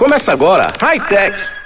Começa 0.00 0.32
agora, 0.32 0.72
High 0.80 1.00
Tech. 1.08 1.59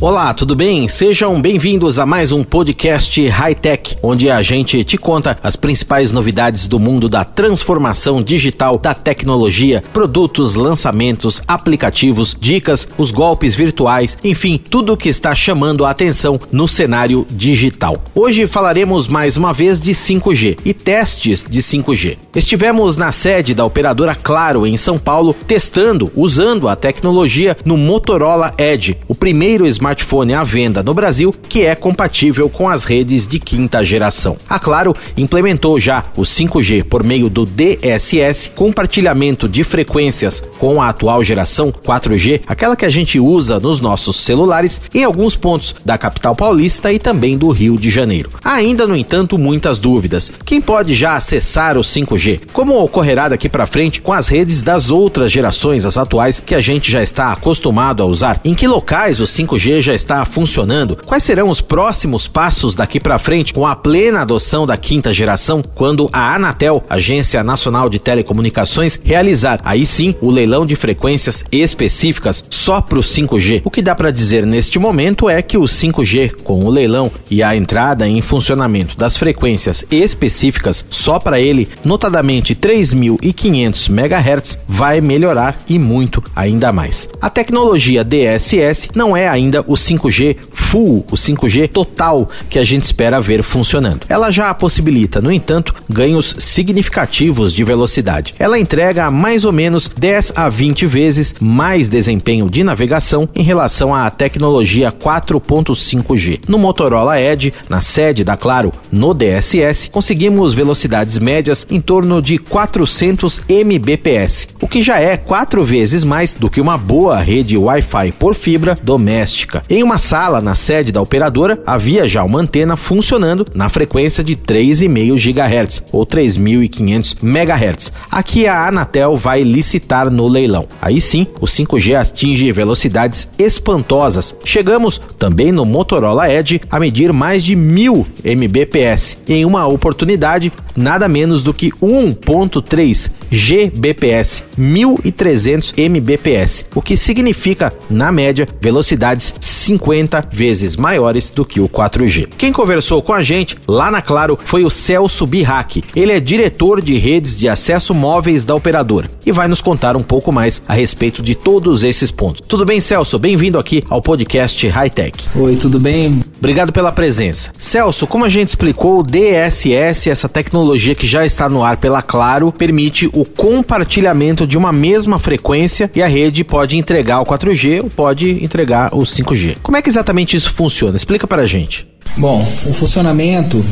Olá, 0.00 0.34
tudo 0.34 0.54
bem? 0.54 0.86
Sejam 0.86 1.40
bem-vindos 1.40 1.98
a 1.98 2.04
mais 2.04 2.30
um 2.30 2.44
podcast 2.44 3.26
High 3.26 3.54
Tech, 3.54 3.96
onde 4.02 4.28
a 4.28 4.42
gente 4.42 4.84
te 4.84 4.98
conta 4.98 5.38
as 5.42 5.56
principais 5.56 6.12
novidades 6.12 6.66
do 6.66 6.78
mundo 6.78 7.08
da 7.08 7.24
transformação 7.24 8.20
digital 8.20 8.76
da 8.76 8.92
tecnologia, 8.92 9.80
produtos, 9.94 10.56
lançamentos, 10.56 11.40
aplicativos, 11.48 12.36
dicas, 12.38 12.86
os 12.98 13.10
golpes 13.10 13.54
virtuais, 13.54 14.18
enfim, 14.22 14.58
tudo 14.58 14.92
o 14.92 14.96
que 14.96 15.08
está 15.08 15.34
chamando 15.34 15.86
a 15.86 15.90
atenção 15.90 16.38
no 16.52 16.68
cenário 16.68 17.24
digital. 17.30 18.02
Hoje 18.14 18.46
falaremos 18.46 19.08
mais 19.08 19.38
uma 19.38 19.54
vez 19.54 19.80
de 19.80 19.92
5G 19.92 20.58
e 20.66 20.74
testes 20.74 21.46
de 21.48 21.62
5G. 21.62 22.18
Estivemos 22.34 22.98
na 22.98 23.10
sede 23.10 23.54
da 23.54 23.64
operadora 23.64 24.14
Claro 24.14 24.66
em 24.66 24.76
São 24.76 24.98
Paulo 24.98 25.34
testando, 25.46 26.12
usando 26.14 26.68
a 26.68 26.76
tecnologia 26.76 27.56
no 27.64 27.78
Motorola 27.78 28.52
Edge, 28.58 28.98
o 29.08 29.14
primeiro 29.14 29.66
smartphone 29.66 29.83
smartphone 29.84 30.32
à 30.32 30.42
venda 30.42 30.82
no 30.82 30.94
Brasil 30.94 31.30
que 31.46 31.62
é 31.62 31.76
compatível 31.76 32.48
com 32.48 32.68
as 32.70 32.84
redes 32.84 33.26
de 33.26 33.38
quinta 33.38 33.84
geração. 33.84 34.36
A 34.48 34.58
Claro 34.58 34.96
implementou 35.14 35.78
já 35.78 36.04
o 36.16 36.22
5G 36.22 36.84
por 36.84 37.04
meio 37.04 37.28
do 37.28 37.44
DSS, 37.44 38.50
compartilhamento 38.50 39.46
de 39.46 39.62
frequências 39.62 40.42
com 40.58 40.80
a 40.80 40.88
atual 40.88 41.22
geração 41.22 41.70
4G, 41.70 42.40
aquela 42.46 42.76
que 42.76 42.86
a 42.86 42.90
gente 42.90 43.20
usa 43.20 43.60
nos 43.60 43.80
nossos 43.80 44.16
celulares, 44.16 44.80
em 44.94 45.04
alguns 45.04 45.36
pontos 45.36 45.74
da 45.84 45.98
capital 45.98 46.34
paulista 46.34 46.90
e 46.90 46.98
também 46.98 47.36
do 47.36 47.50
Rio 47.50 47.76
de 47.76 47.90
Janeiro. 47.90 48.30
Há 48.42 48.54
ainda, 48.54 48.86
no 48.86 48.96
entanto, 48.96 49.36
muitas 49.36 49.76
dúvidas. 49.76 50.32
Quem 50.46 50.62
pode 50.62 50.94
já 50.94 51.16
acessar 51.16 51.76
o 51.76 51.82
5G? 51.82 52.40
Como 52.52 52.82
ocorrerá 52.82 53.28
daqui 53.28 53.50
para 53.50 53.66
frente 53.66 54.00
com 54.00 54.14
as 54.14 54.28
redes 54.28 54.62
das 54.62 54.90
outras 54.90 55.30
gerações, 55.30 55.84
as 55.84 55.98
atuais, 55.98 56.40
que 56.40 56.54
a 56.54 56.60
gente 56.60 56.90
já 56.90 57.02
está 57.02 57.32
acostumado 57.32 58.02
a 58.02 58.06
usar? 58.06 58.40
Em 58.44 58.54
que 58.54 58.66
locais 58.66 59.20
o 59.20 59.24
5G 59.24 59.73
já 59.80 59.94
está 59.94 60.24
funcionando? 60.24 60.98
Quais 61.04 61.22
serão 61.22 61.48
os 61.48 61.60
próximos 61.60 62.26
passos 62.26 62.74
daqui 62.74 62.98
para 63.00 63.18
frente 63.18 63.52
com 63.52 63.66
a 63.66 63.76
plena 63.76 64.22
adoção 64.22 64.66
da 64.66 64.76
quinta 64.76 65.12
geração, 65.12 65.62
quando 65.74 66.08
a 66.12 66.34
Anatel, 66.34 66.84
Agência 66.88 67.42
Nacional 67.42 67.88
de 67.88 67.98
Telecomunicações, 67.98 69.00
realizar 69.02 69.60
aí 69.64 69.86
sim 69.86 70.14
o 70.20 70.30
leilão 70.30 70.66
de 70.66 70.76
frequências 70.76 71.44
específicas 71.50 72.44
só 72.50 72.80
para 72.80 72.98
o 72.98 73.02
5G? 73.02 73.62
O 73.64 73.70
que 73.70 73.82
dá 73.82 73.94
para 73.94 74.10
dizer 74.10 74.46
neste 74.46 74.78
momento 74.78 75.28
é 75.28 75.40
que 75.42 75.58
o 75.58 75.62
5G, 75.62 76.42
com 76.42 76.64
o 76.64 76.70
leilão 76.70 77.10
e 77.30 77.42
a 77.42 77.56
entrada 77.56 78.06
em 78.06 78.20
funcionamento 78.20 78.96
das 78.96 79.16
frequências 79.16 79.84
específicas 79.90 80.84
só 80.90 81.18
para 81.18 81.40
ele, 81.40 81.68
notadamente 81.84 82.54
3.500 82.54 83.88
MHz, 83.88 84.58
vai 84.68 85.00
melhorar 85.00 85.56
e 85.68 85.78
muito 85.78 86.22
ainda 86.34 86.72
mais. 86.72 87.08
A 87.20 87.30
tecnologia 87.30 88.04
DSS 88.04 88.90
não 88.94 89.16
é 89.16 89.28
ainda 89.28 89.63
o 89.66 89.74
o 89.74 89.76
5G 89.76 90.36
full, 90.52 91.04
o 91.10 91.16
5G 91.16 91.68
total 91.68 92.28
que 92.48 92.58
a 92.58 92.64
gente 92.64 92.84
espera 92.84 93.20
ver 93.20 93.42
funcionando. 93.42 94.06
Ela 94.08 94.30
já 94.30 94.54
possibilita, 94.54 95.20
no 95.20 95.32
entanto, 95.32 95.74
ganhos 95.88 96.36
significativos 96.38 97.52
de 97.52 97.64
velocidade. 97.64 98.34
Ela 98.38 98.58
entrega 98.58 99.10
mais 99.10 99.44
ou 99.44 99.52
menos 99.52 99.88
10 99.88 100.32
a 100.36 100.48
20 100.48 100.86
vezes 100.86 101.34
mais 101.40 101.88
desempenho 101.88 102.48
de 102.48 102.62
navegação 102.62 103.28
em 103.34 103.42
relação 103.42 103.94
à 103.94 104.08
tecnologia 104.10 104.92
4.5G. 104.92 106.40
No 106.48 106.58
Motorola 106.58 107.20
Edge, 107.20 107.52
na 107.68 107.80
sede 107.80 108.22
da 108.22 108.36
Claro, 108.36 108.72
no 108.92 109.12
DSS, 109.12 109.90
conseguimos 109.90 110.54
velocidades 110.54 111.18
médias 111.18 111.66
em 111.68 111.80
torno 111.80 112.22
de 112.22 112.38
400 112.38 113.42
Mbps, 113.48 114.48
o 114.60 114.68
que 114.68 114.82
já 114.82 115.00
é 115.00 115.16
quatro 115.16 115.64
vezes 115.64 116.04
mais 116.04 116.34
do 116.34 116.48
que 116.48 116.60
uma 116.60 116.78
boa 116.78 117.18
rede 117.18 117.56
Wi-Fi 117.56 118.12
por 118.12 118.34
fibra 118.34 118.76
doméstica. 118.82 119.53
Em 119.68 119.82
uma 119.82 119.98
sala 119.98 120.40
na 120.40 120.54
sede 120.54 120.92
da 120.92 121.00
operadora, 121.00 121.60
havia 121.66 122.06
já 122.08 122.22
uma 122.22 122.40
antena 122.40 122.76
funcionando 122.76 123.46
na 123.54 123.68
frequência 123.68 124.24
de 124.24 124.36
3,5 124.36 125.14
GHz 125.14 125.82
ou 125.92 126.06
3.500 126.06 127.22
MHz. 127.22 127.92
Aqui 128.10 128.46
a 128.46 128.66
Anatel 128.66 129.16
vai 129.16 129.42
licitar 129.42 130.10
no 130.10 130.28
leilão. 130.28 130.66
Aí 130.80 131.00
sim, 131.00 131.26
o 131.40 131.46
5G 131.46 131.94
atinge 131.94 132.52
velocidades 132.52 133.28
espantosas. 133.38 134.36
Chegamos 134.44 135.00
também 135.18 135.52
no 135.52 135.64
Motorola 135.64 136.32
Edge 136.32 136.60
a 136.70 136.78
medir 136.78 137.12
mais 137.12 137.42
de 137.42 137.54
1000 137.56 138.06
Mbps. 138.24 139.18
Em 139.28 139.44
uma 139.44 139.66
oportunidade, 139.66 140.52
nada 140.76 141.08
menos 141.08 141.42
do 141.42 141.54
que 141.54 141.70
1.3 141.70 143.10
Gbps, 143.30 144.44
1300 144.56 145.72
Mbps, 145.76 146.66
o 146.74 146.80
que 146.80 146.96
significa, 146.96 147.72
na 147.90 148.12
média, 148.12 148.48
velocidades 148.60 149.34
50 149.44 150.28
vezes 150.30 150.76
maiores 150.76 151.30
do 151.30 151.44
que 151.44 151.60
o 151.60 151.68
4G. 151.68 152.28
Quem 152.38 152.52
conversou 152.52 153.02
com 153.02 153.12
a 153.12 153.22
gente 153.22 153.56
lá 153.68 153.90
na 153.90 154.00
Claro 154.00 154.38
foi 154.42 154.64
o 154.64 154.70
Celso 154.70 155.26
Birrac. 155.26 155.82
Ele 155.94 156.12
é 156.12 156.20
diretor 156.20 156.80
de 156.80 156.96
redes 156.96 157.36
de 157.36 157.48
acesso 157.48 157.94
móveis 157.94 158.44
da 158.44 158.54
operadora 158.54 159.10
e 159.26 159.32
vai 159.32 159.48
nos 159.48 159.60
contar 159.60 159.96
um 159.96 160.02
pouco 160.02 160.32
mais 160.32 160.62
a 160.66 160.74
respeito 160.74 161.22
de 161.22 161.34
todos 161.34 161.82
esses 161.82 162.10
pontos. 162.10 162.42
Tudo 162.46 162.64
bem, 162.64 162.80
Celso? 162.80 163.18
Bem-vindo 163.18 163.58
aqui 163.58 163.84
ao 163.88 164.00
podcast 164.00 164.66
High 164.66 164.90
Tech. 164.90 165.24
Oi, 165.36 165.56
tudo 165.56 165.80
bem? 165.80 166.22
Obrigado 166.38 166.72
pela 166.72 166.92
presença. 166.92 167.50
Celso, 167.58 168.06
como 168.06 168.24
a 168.24 168.28
gente 168.28 168.50
explicou, 168.50 169.00
o 169.00 169.02
DSS, 169.02 170.10
essa 170.10 170.28
tecnologia 170.28 170.94
que 170.94 171.06
já 171.06 171.24
está 171.24 171.48
no 171.48 171.62
ar 171.64 171.76
pela 171.76 172.02
Claro, 172.02 172.52
permite 172.52 173.06
o 173.12 173.24
compartilhamento 173.24 174.46
de 174.46 174.58
uma 174.58 174.72
mesma 174.72 175.18
frequência 175.18 175.90
e 175.94 176.02
a 176.02 176.06
rede 176.06 176.44
pode 176.44 176.76
entregar 176.76 177.20
o 177.20 177.24
4G 177.24 177.82
ou 177.82 177.90
pode 177.90 178.44
entregar 178.44 178.94
o 178.94 179.00
5G. 179.00 179.56
Como 179.62 179.76
é 179.76 179.82
que 179.82 179.88
exatamente 179.88 180.36
isso 180.36 180.52
funciona? 180.52 180.96
Explica 180.96 181.26
para 181.26 181.42
a 181.42 181.46
gente. 181.46 181.93
Bom, 182.16 182.40
o 182.40 182.72
funcionamento 182.72 183.64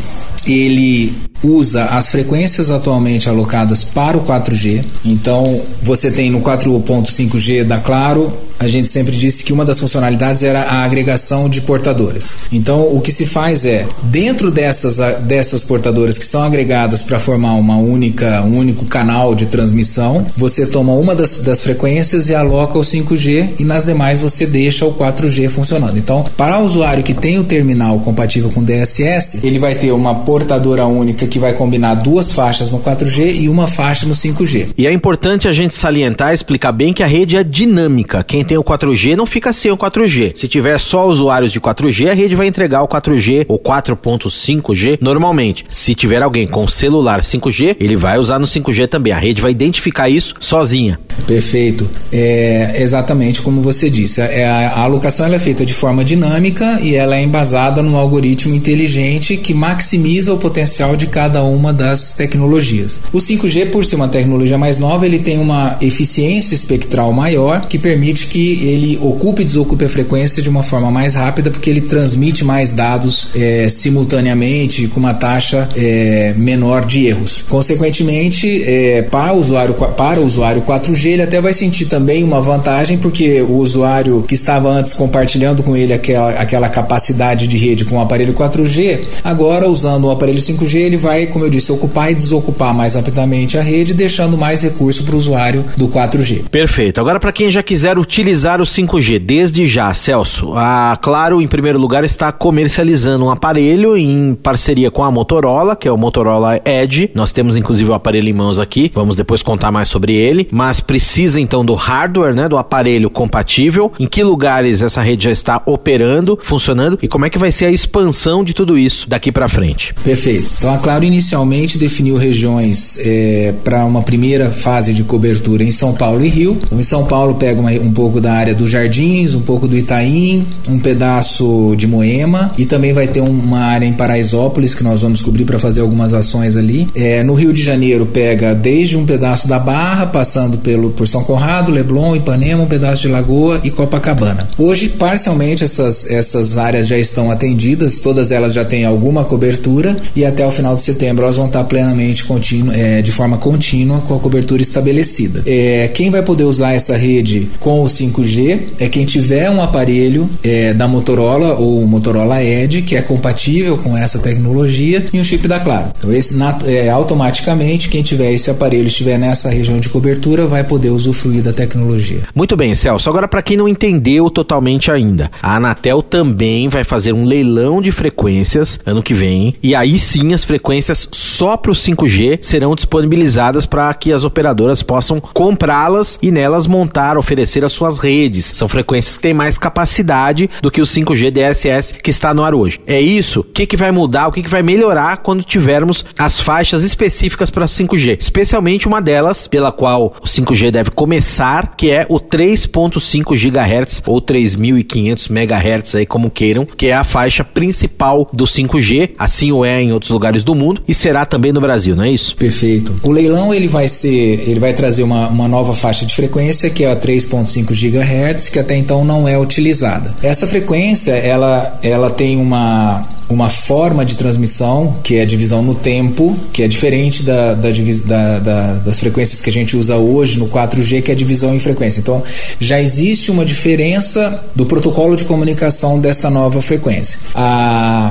ele 0.47 1.15
usa 1.43 1.85
as 1.87 2.09
frequências 2.09 2.71
atualmente 2.71 3.29
alocadas 3.29 3.85
para 3.85 4.17
o 4.17 4.25
4G. 4.25 4.85
Então, 5.05 5.61
você 5.83 6.11
tem 6.11 6.31
no 6.31 6.41
4.5G 6.41 7.65
da 7.65 7.79
Claro, 7.79 8.33
a 8.63 8.69
gente 8.69 8.89
sempre 8.89 9.17
disse 9.17 9.43
que 9.43 9.53
uma 9.53 9.65
das 9.65 9.81
funcionalidades 9.81 10.45
era 10.45 10.63
a 10.63 10.85
agregação 10.85 11.49
de 11.49 11.61
portadoras. 11.61 12.33
Então, 12.53 12.95
o 12.95 13.01
que 13.01 13.11
se 13.11 13.27
faz 13.27 13.65
é, 13.65 13.87
dentro 14.05 14.53
dessas, 14.53 14.99
dessas 15.23 15.65
portadoras 15.65 16.17
que 16.17 16.25
são 16.25 16.45
agregadas 16.45 17.03
para 17.03 17.19
formar 17.19 17.55
uma 17.55 17.77
única, 17.77 18.41
um 18.43 18.57
único 18.57 18.85
canal 18.85 19.35
de 19.35 19.47
transmissão, 19.47 20.25
você 20.37 20.65
toma 20.65 20.93
uma 20.93 21.13
das, 21.13 21.41
das 21.41 21.63
frequências 21.65 22.29
e 22.29 22.37
aloca 22.37 22.79
o 22.79 22.83
5G 22.83 23.55
e 23.59 23.65
nas 23.65 23.85
demais 23.85 24.21
você 24.21 24.47
deixa 24.47 24.87
o 24.87 24.95
4G 24.95 25.49
funcionando. 25.49 25.99
Então, 25.99 26.25
para 26.37 26.61
o 26.61 26.65
usuário 26.65 27.03
que 27.03 27.15
tem 27.15 27.41
o 27.41 27.45
terminal 27.45 27.99
compatível 27.99 28.32
com 28.41 28.63
DSS, 28.63 29.47
ele 29.47 29.59
vai 29.59 29.75
ter 29.75 29.93
uma 29.93 30.15
portadora 30.15 30.87
única 30.87 31.27
que 31.27 31.39
vai 31.39 31.53
combinar 31.53 31.95
duas 31.95 32.33
faixas 32.33 32.71
no 32.71 32.79
4G 32.81 33.43
e 33.43 33.49
uma 33.49 33.67
faixa 33.67 34.07
no 34.07 34.15
5G. 34.15 34.69
E 34.77 34.87
é 34.87 34.93
importante 34.93 35.49
a 35.49 35.53
gente 35.53 35.75
salientar, 35.75 36.33
explicar 36.33 36.73
bem 36.73 36.93
que 36.93 37.03
a 37.03 37.07
rede 37.07 37.37
é 37.37 37.45
dinâmica. 37.45 38.25
Quem 38.25 38.45
tem 38.45 38.57
o 38.57 38.65
4G 38.65 39.15
não 39.17 39.27
fica 39.27 39.53
sem 39.53 39.71
o 39.71 39.77
4G. 39.77 40.33
Se 40.35 40.49
tiver 40.49 40.79
só 40.79 41.07
usuários 41.07 41.53
de 41.53 41.61
4G, 41.61 42.11
a 42.11 42.15
rede 42.15 42.35
vai 42.35 42.47
entregar 42.47 42.83
o 42.83 42.89
4G 42.89 43.45
ou 43.49 43.59
4.5G 43.59 44.99
normalmente. 45.01 45.65
Se 45.69 45.95
tiver 45.95 46.23
alguém 46.23 46.47
com 46.47 46.67
celular 46.69 47.21
5G, 47.21 47.77
ele 47.79 47.97
vai 47.97 48.19
usar 48.19 48.39
no 48.39 48.47
5G 48.47 48.89
também. 48.89 49.13
A 49.13 49.19
rede 49.19 49.43
vai 49.43 49.51
identificar 49.51 50.09
isso 50.09 50.35
sozinha. 50.41 50.99
Perfeito. 51.27 51.89
É 52.13 52.83
exatamente 52.83 53.43
como 53.43 53.61
você 53.61 53.91
disse. 53.91 54.21
É, 54.21 54.47
a, 54.47 54.71
a 54.71 54.81
alocação 54.83 55.33
é 55.33 55.39
feita 55.39 55.65
de 55.65 55.75
forma 55.75 56.05
dinâmica 56.05 56.81
e 56.81 56.95
ela 56.95 57.17
é 57.17 57.23
embasada 57.23 57.83
num 57.83 57.97
algoritmo 57.97 58.22
inteligente 58.25 59.37
que 59.37 59.55
maximiza 59.55 60.33
o 60.33 60.39
potencial 60.39 60.97
de 60.97 61.07
cada 61.07 61.43
uma 61.43 61.73
das 61.73 62.15
tecnologias. 62.15 63.01
O 63.13 63.19
5G, 63.19 63.71
por 63.71 63.85
ser 63.85 63.97
uma 63.97 64.09
tecnologia 64.09 64.59
mais 64.59 64.79
nova, 64.79 65.07
ele 65.07 65.19
tem 65.19 65.39
uma 65.39 65.77
eficiência 65.81 66.55
espectral 66.55 67.13
maior 67.13 67.67
que 67.67 67.79
permite 67.79 68.27
que 68.27 68.65
ele 68.65 68.99
ocupe 69.01 69.43
e 69.43 69.45
desocupe 69.45 69.85
a 69.85 69.89
frequência 69.89 70.43
de 70.43 70.49
uma 70.49 70.63
forma 70.63 70.91
mais 70.91 71.15
rápida, 71.15 71.51
porque 71.51 71.71
ele 71.71 71.81
transmite 71.81 72.45
mais 72.45 72.73
dados 72.73 73.29
é, 73.35 73.69
simultaneamente 73.69 74.87
com 74.89 75.01
uma 75.01 75.15
taxa 75.15 75.69
é, 75.77 76.35
menor 76.37 76.85
de 76.85 77.07
erros. 77.07 77.45
Consequentemente, 77.49 78.63
é, 78.65 79.03
para, 79.03 79.33
o 79.33 79.39
usuário, 79.39 79.75
para 79.75 80.21
o 80.21 80.25
usuário 80.25 80.63
4G, 80.63 81.07
ele 81.07 81.23
até 81.23 81.41
vai 81.41 81.53
sentir 81.53 81.87
também 81.87 82.23
uma 82.25 82.41
vantagem, 82.41 82.99
porque 82.99 83.41
o 83.43 83.57
usuário 83.57 84.23
que 84.23 84.35
estava 84.35 84.69
antes 84.69 84.95
compartilhando 84.95 85.63
com 85.63 85.77
ele 85.77 85.93
aquela, 85.93 86.31
aquela 86.33 86.69
capacidade 86.69 87.47
de 87.47 87.57
rede 87.57 87.85
com 87.85 87.97
uma 87.97 88.07
aparelho 88.13 88.35
4G, 88.35 89.23
agora 89.25 89.67
usando 89.67 90.05
o 90.05 90.11
aparelho 90.11 90.39
5G, 90.39 90.75
ele 90.75 90.97
vai, 90.99 91.27
como 91.27 91.47
eu 91.47 91.51
disse, 91.51 91.73
ocupar 91.73 92.13
e 92.13 92.15
desocupar 92.15 92.75
mais 92.75 92.95
rapidamente 92.95 93.57
a 93.57 93.63
rede, 93.63 93.95
deixando 93.95 94.37
mais 94.37 94.63
recurso 94.63 95.03
para 95.05 95.15
o 95.15 95.19
usuário 95.19 95.65
do 95.79 95.89
4G. 95.89 96.43
Perfeito. 96.51 97.01
Agora, 97.01 97.19
para 97.19 97.33
quem 97.33 97.51
já 97.51 97.63
quiser 97.63 97.99
utilizar 97.99 98.61
o 98.61 98.65
5G, 98.65 99.19
desde 99.19 99.67
já, 99.67 99.95
Celso, 99.95 100.53
a 100.55 100.99
Claro, 101.01 101.41
em 101.41 101.49
primeiro 101.49 101.79
lugar, 101.79 102.05
está 102.05 102.31
comercializando 102.31 103.25
um 103.25 103.31
aparelho 103.31 103.97
em 103.97 104.35
parceria 104.35 104.91
com 104.91 105.03
a 105.03 105.11
Motorola, 105.11 105.75
que 105.75 105.89
é 105.89 105.93
o 105.93 105.97
Motorola 105.97 106.61
Edge. 106.65 107.11
Nós 107.15 107.33
temos 107.33 107.57
inclusive 107.57 107.91
o 107.91 107.95
aparelho 107.95 108.29
em 108.29 108.33
mãos 108.33 108.59
aqui, 108.59 108.93
vamos 108.95 109.17
depois 109.17 109.43
contar 109.43 109.73
mais 109.73 109.89
sobre 109.89 110.15
ele, 110.15 110.49
mas 110.53 110.81
precisa 110.81 111.41
então 111.41 111.65
do 111.65 111.73
hardware, 111.73 112.35
né, 112.35 112.47
do 112.47 112.59
aparelho 112.59 113.09
compatível. 113.09 113.91
Em 113.99 114.07
que 114.07 114.23
lugares 114.23 114.83
essa 114.83 115.01
rede 115.01 115.25
já 115.25 115.31
está 115.31 115.63
operando, 115.65 116.39
funcionando 116.43 116.99
e 117.01 117.09
como 117.09 117.25
é 117.25 117.31
que 117.31 117.39
vai 117.39 117.51
ser 117.51 117.67
a 117.67 117.71
expansão 117.71 118.02
de 118.45 118.55
tudo 118.55 118.79
isso 118.79 119.09
daqui 119.09 119.31
para 119.31 119.49
frente? 119.49 119.95
Perfeito. 120.03 120.49
Então 120.59 120.75
a 120.75 120.79
Claro 120.79 121.05
inicialmente 121.05 121.79
definiu 121.79 122.17
regiões 122.17 122.99
é, 123.01 123.55
para 123.63 123.85
uma 123.85 124.03
primeira 124.03 124.51
fase 124.51 124.93
de 124.93 125.05
cobertura 125.05 125.63
em 125.63 125.71
São 125.71 125.95
Paulo 125.95 126.25
e 126.25 126.29
Rio. 126.29 126.59
Então, 126.65 126.81
em 126.81 126.83
São 126.83 127.05
Paulo 127.07 127.35
pega 127.35 127.61
uma, 127.61 127.71
um 127.71 127.93
pouco 127.93 128.21
da 128.21 128.33
área 128.33 128.55
dos 128.55 128.71
Jardins, 128.71 129.35
um 129.35 129.43
pouco 129.43 129.69
do 129.69 129.77
Itaim, 129.77 130.47
um 130.69 130.79
pedaço 130.79 131.75
de 131.77 131.87
Moema 131.87 132.53
e 132.57 132.65
também 132.65 132.93
vai 132.93 133.07
ter 133.07 133.21
uma 133.21 133.61
área 133.61 133.87
em 133.87 133.93
Paraisópolis 133.93 134.75
que 134.75 134.83
nós 134.83 135.03
vamos 135.03 135.21
cobrir 135.21 135.45
para 135.45 135.59
fazer 135.59 135.81
algumas 135.81 136.13
ações 136.13 136.57
ali. 136.57 136.89
É, 136.95 137.23
no 137.23 137.35
Rio 137.35 137.53
de 137.53 137.63
Janeiro 137.63 138.07
pega 138.07 138.55
desde 138.55 138.97
um 138.97 139.05
pedaço 139.05 139.49
da 139.49 139.59
Barra, 139.59 140.07
passando 140.07 140.59
pelo 140.59 140.91
por 140.91 141.07
São 141.07 141.25
Conrado, 141.25 141.73
Leblon, 141.73 142.17
Ipanema, 142.17 142.63
um 142.63 142.67
pedaço 142.67 143.03
de 143.03 143.09
Lagoa 143.09 143.61
e 143.65 143.71
Copacabana. 143.71 144.49
Hoje 144.57 144.89
parcialmente 144.89 145.65
essas 145.65 146.11
essas 146.11 146.57
áreas 146.57 146.87
já 146.87 146.97
estão 146.97 147.31
atendidas, 147.31 147.82
todas 148.01 148.31
elas 148.31 148.53
já 148.53 148.65
têm 148.65 148.85
alguma 148.85 149.25
cobertura 149.25 149.97
e 150.15 150.25
até 150.25 150.47
o 150.47 150.51
final 150.51 150.75
de 150.75 150.83
setembro 150.83 151.25
elas 151.25 151.37
vão 151.37 151.47
estar 151.47 151.65
plenamente 151.65 152.25
contínuo, 152.25 152.73
é, 152.75 153.03
de 153.03 153.11
forma 153.11 153.39
contínua 153.39 154.01
com 154.01 154.15
a 154.15 154.19
cobertura 154.19 154.63
estabelecida. 154.63 155.43
É, 155.47 155.89
quem 155.89 156.11
vai 156.11 156.23
poder 156.23 156.45
usar 156.45 156.73
essa 156.73 156.97
rede 156.97 157.49
com 157.59 157.83
o 157.83 157.87
5G 157.87 158.61
é 158.79 158.89
quem 158.89 159.05
tiver 159.05 159.51
um 159.51 159.63
aparelho 159.63 160.29
é, 160.43 160.75
da 160.75 160.87
Motorola 160.87 161.55
ou 161.55 161.85
Motorola 161.87 162.43
Edge 162.43 162.83
que 162.83 162.97
é 162.97 163.03
compatível 163.03 163.79
com 163.79 163.97
essa 163.97 164.19
tecnologia 164.19 165.05
e 165.13 165.21
um 165.21 165.25
chip 165.25 165.49
da 165.49 165.63
Claro. 165.63 165.93
Então 165.97 166.13
esse 166.13 166.37
é, 166.67 166.91
automaticamente 166.91 167.89
quem 167.89 168.03
tiver 168.03 168.33
esse 168.33 168.51
aparelho 168.51 168.87
estiver 168.87 169.19
nessa 169.19 169.49
região 169.49 169.79
de 169.79 169.89
cobertura 169.89 170.47
vai 170.47 170.65
poder 170.65 170.91
usufruir 170.91 171.43
da 171.43 171.53
tecnologia. 171.53 172.21
Muito 172.35 172.57
bem, 172.57 172.75
Celso. 172.75 173.09
Agora 173.09 173.29
para 173.29 173.43
quem 173.43 173.57
não 173.57 173.69
entendeu 173.69 174.29
totalmente 174.29 174.91
ainda, 174.91 175.31
a 175.41 175.57
Anatel 175.57 176.03
também 176.03 176.69
vai 176.69 176.85
fazer 176.85 177.13
um 177.13 177.25
leilão 177.25 177.72
de 177.81 177.93
frequências 177.93 178.81
ano 178.85 179.03
que 179.03 179.15
vem 179.15 179.55
e 179.63 179.75
aí 179.75 179.99
sim 179.99 180.35
as 180.35 180.45
frequências 180.45 181.09
só 181.13 181.57
para 181.57 181.71
o 181.71 181.75
5G 181.75 182.39
serão 182.43 182.75
disponibilizadas 182.75 183.67
para 183.67 183.93
que 183.95 184.13
as 184.13 184.25
operadoras 184.25 184.83
possam 184.83 185.21
comprá-las 185.21 186.19
e 186.21 186.31
nelas 186.31 186.67
montar, 186.67 187.17
oferecer 187.17 187.65
as 187.65 187.73
suas 187.73 187.99
redes. 187.99 188.47
São 188.55 188.69
frequências 188.69 189.17
que 189.17 189.23
têm 189.23 189.35
mais 189.35 189.59
capacidade 189.59 190.51
do 190.61 190.71
que 190.71 190.81
o 190.81 190.85
5G 190.85 191.31
DSS 191.31 191.95
que 191.95 192.11
está 192.11 192.35
no 192.35 192.45
ar 192.45 192.55
hoje. 192.55 192.81
É 192.87 193.01
isso? 193.01 193.41
O 193.41 193.45
que, 193.45 193.67
que 193.67 193.77
vai 193.77 193.91
mudar? 193.91 194.29
O 194.29 194.33
que, 194.33 194.43
que 194.43 194.51
vai 194.51 194.63
melhorar 194.63 195.19
quando 195.19 195.43
tivermos 195.43 196.05
as 196.19 196.41
faixas 196.41 196.83
específicas 196.83 197.51
para 197.51 197.67
5G? 197.67 198.19
Especialmente 198.19 198.87
uma 198.87 199.01
delas 199.01 199.47
pela 199.47 199.73
qual 199.73 200.15
o 200.21 200.27
5G 200.27 200.71
deve 200.71 200.91
começar, 200.91 201.75
que 201.77 201.91
é 201.91 202.07
o 202.09 202.19
3.5 202.19 203.35
GHz 203.37 204.03
ou 204.07 204.21
3.500 204.21 205.31
MHz 205.31 205.95
aí 205.95 206.07
como 206.07 206.31
queiram, 206.31 206.65
que 206.65 206.89
é 206.89 206.95
a 206.95 207.05
faixa 207.05 207.45
principal 207.63 208.29
do 208.33 208.45
5G, 208.45 209.11
assim 209.17 209.53
o 209.53 209.65
é 209.65 209.81
em 209.81 209.93
outros 209.93 210.11
lugares 210.11 210.43
do 210.43 210.53
mundo 210.53 210.83
e 210.89 210.93
será 210.93 211.25
também 211.25 211.53
no 211.53 211.61
Brasil, 211.61 211.95
não 211.95 212.03
é 212.03 212.11
isso? 212.11 212.35
Perfeito. 212.35 212.93
O 213.05 213.13
leilão 213.13 213.55
ele 213.55 213.69
vai 213.69 213.87
ser, 213.87 214.43
ele 214.49 214.59
vai 214.59 214.73
trazer 214.73 215.05
uma, 215.05 215.29
uma 215.29 215.47
nova 215.47 215.73
faixa 215.73 216.05
de 216.05 216.13
frequência 216.13 216.69
que 216.71 216.83
é 216.83 216.91
a 216.91 216.97
3.5 216.97 217.71
GHz, 217.73 218.49
que 218.49 218.59
até 218.59 218.75
então 218.75 219.05
não 219.05 219.29
é 219.29 219.39
utilizada. 219.39 220.13
Essa 220.25 220.45
frequência, 220.49 221.13
ela 221.13 221.79
ela 221.85 222.11
tem 222.11 222.37
uma 222.37 223.07
uma 223.33 223.49
forma 223.49 224.05
de 224.05 224.15
transmissão, 224.15 224.97
que 225.03 225.17
é 225.17 225.23
a 225.23 225.25
divisão 225.25 225.63
no 225.63 225.75
tempo, 225.75 226.37
que 226.53 226.63
é 226.63 226.69
diferente 226.69 227.23
da, 227.23 227.55
da, 227.55 227.71
da, 227.71 228.39
da, 228.39 228.75
das 228.75 229.01
frequências 229.01 229.41
que 229.41 229.49
a 229.49 229.53
gente 229.53 229.77
usa 229.77 229.97
hoje 229.97 230.39
no 230.39 230.49
4G, 230.49 231.03
que 231.03 231.11
é 231.11 231.15
a 231.15 231.17
divisão 231.17 231.55
em 231.55 231.59
frequência. 231.59 232.01
Então, 232.01 232.23
já 232.61 232.81
existe 232.81 233.31
uma 233.31 233.45
diferença 233.45 234.45
do 234.55 234.67
protocolo 234.67 235.17
de 235.17 235.25
comunicação 235.25 235.99
desta 235.99 236.29
nova 236.29 236.61
frequência. 236.61 237.19
A, 237.35 237.52